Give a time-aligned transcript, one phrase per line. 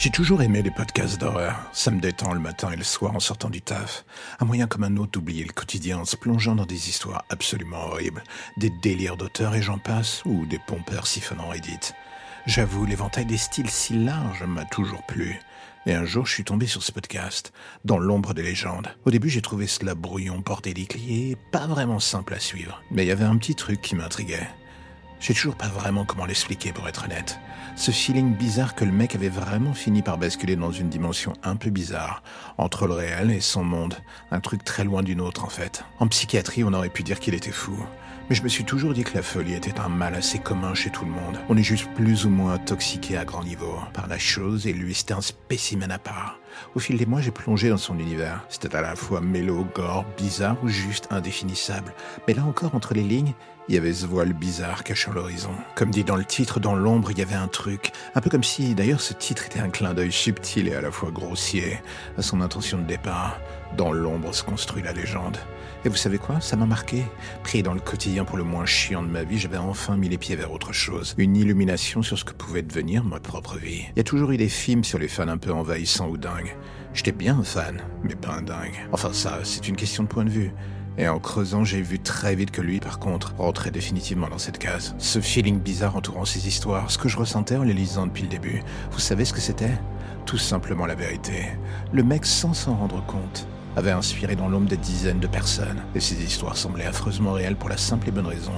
[0.00, 1.54] J'ai toujours aimé les podcasts d'horreur.
[1.74, 4.06] Ça me détend le matin et le soir en sortant du taf.
[4.38, 7.84] Un moyen comme un autre d'oublier le quotidien en se plongeant dans des histoires absolument
[7.84, 8.24] horribles,
[8.56, 11.92] des délires d'auteurs et j'en passe, ou des pompeurs siphonnant Reddit.
[12.46, 15.38] J'avoue, l'éventail des styles si large m'a toujours plu.
[15.84, 17.52] Et un jour, je suis tombé sur ce podcast,
[17.84, 18.88] dans l'ombre des légendes.
[19.04, 22.82] Au début, j'ai trouvé cela brouillon, bordélique et pas vraiment simple à suivre.
[22.90, 24.48] Mais il y avait un petit truc qui m'intriguait.
[25.20, 27.38] Je sais toujours pas vraiment comment l'expliquer pour être honnête.
[27.76, 31.56] Ce feeling bizarre que le mec avait vraiment fini par basculer dans une dimension un
[31.56, 32.22] peu bizarre,
[32.56, 33.94] entre le réel et son monde,
[34.30, 35.84] un truc très loin d'une autre en fait.
[35.98, 37.78] En psychiatrie, on aurait pu dire qu'il était fou.
[38.30, 40.90] Mais je me suis toujours dit que la folie était un mal assez commun chez
[40.90, 41.40] tout le monde.
[41.48, 44.94] On est juste plus ou moins intoxiqué à grand niveau par la chose et lui
[44.94, 46.38] c'était un spécimen à part.
[46.76, 48.44] Au fil des mois, j'ai plongé dans son univers.
[48.48, 51.92] C'était à la fois mélo, gore, bizarre ou juste indéfinissable.
[52.28, 53.34] Mais là encore, entre les lignes,
[53.68, 55.54] il y avait ce voile bizarre cachant l'horizon.
[55.74, 57.90] Comme dit dans le titre, dans l'ombre, il y avait un truc.
[58.14, 60.92] Un peu comme si, d'ailleurs, ce titre était un clin d'œil subtil et à la
[60.92, 61.80] fois grossier
[62.16, 63.40] à son intention de départ.
[63.76, 65.36] Dans l'ombre se construit la légende.
[65.84, 66.40] Et vous savez quoi?
[66.40, 67.04] Ça m'a marqué.
[67.42, 70.18] Pris dans le quotidien pour le moins chiant de ma vie, j'avais enfin mis les
[70.18, 71.14] pieds vers autre chose.
[71.18, 73.84] Une illumination sur ce que pouvait devenir ma propre vie.
[73.94, 76.56] Il y a toujours eu des films sur les fans un peu envahissants ou dingues.
[76.92, 78.74] J'étais bien un fan, mais pas un dingue.
[78.92, 80.52] Enfin ça, c'est une question de point de vue.
[80.98, 84.58] Et en creusant, j'ai vu très vite que lui, par contre, rentrait définitivement dans cette
[84.58, 84.94] case.
[84.98, 88.28] Ce feeling bizarre entourant ces histoires, ce que je ressentais en les lisant depuis le
[88.28, 89.78] début, vous savez ce que c'était?
[90.26, 91.46] Tout simplement la vérité.
[91.92, 96.00] Le mec, sans s'en rendre compte, avait inspiré dans l'ombre des dizaines de personnes, et
[96.00, 98.52] ces histoires semblaient affreusement réelles pour la simple et bonne raison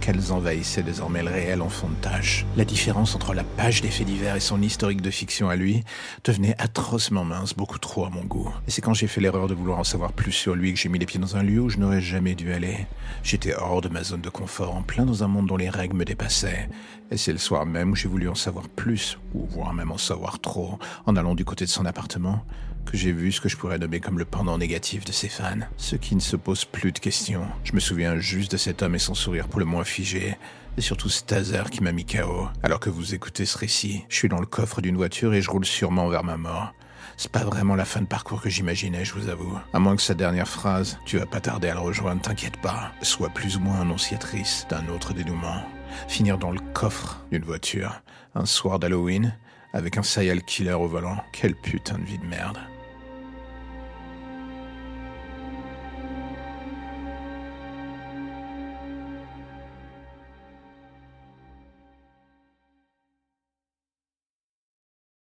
[0.00, 2.44] qu'elles envahissaient désormais le réel en fond de tâche.
[2.56, 5.84] La différence entre la page des faits divers et son historique de fiction à lui
[6.24, 8.52] devenait atrocement mince, beaucoup trop à mon goût.
[8.66, 10.88] Et c'est quand j'ai fait l'erreur de vouloir en savoir plus sur lui que j'ai
[10.88, 12.86] mis les pieds dans un lieu où je n'aurais jamais dû aller.
[13.22, 15.96] J'étais hors de ma zone de confort, en plein dans un monde dont les règles
[15.96, 16.68] me dépassaient.
[17.10, 19.98] Et c'est le soir même où j'ai voulu en savoir plus, ou voire même en
[19.98, 22.44] savoir trop, en allant du côté de son appartement,
[22.90, 25.66] que j'ai vu ce que je pourrais nommer comme le pendant négatif de ses fans.
[25.76, 27.46] Ceux qui ne se posent plus de questions.
[27.64, 30.36] Je me souviens juste de cet homme et son sourire pour le moins figé.
[30.76, 32.48] Et surtout cet hasard qui m'a mis KO.
[32.62, 35.50] Alors que vous écoutez ce récit, je suis dans le coffre d'une voiture et je
[35.50, 36.72] roule sûrement vers ma mort.
[37.16, 39.58] C'est pas vraiment la fin de parcours que j'imaginais, je vous avoue.
[39.72, 42.92] À moins que sa dernière phrase, tu vas pas tarder à le rejoindre, t'inquiète pas,
[43.02, 45.62] soit plus ou moins annonciatrice d'un autre dénouement.
[46.06, 48.00] Finir dans le coffre d'une voiture,
[48.34, 49.36] un soir d'Halloween,
[49.72, 52.58] avec un serial killer au volant, quelle putain de vie de merde.